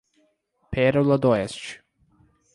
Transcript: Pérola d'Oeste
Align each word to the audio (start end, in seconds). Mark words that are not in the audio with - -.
Pérola 0.71 1.15
d'Oeste 1.19 1.85